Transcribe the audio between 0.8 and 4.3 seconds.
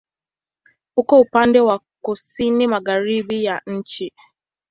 Uko upande wa kusini-magharibi ya nchi.